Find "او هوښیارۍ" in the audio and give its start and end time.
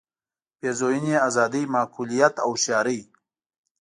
2.45-2.99